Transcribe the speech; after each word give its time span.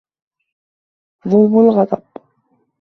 ظُلْمَ 1.27 1.59
الْغَضَبِ 1.59 2.03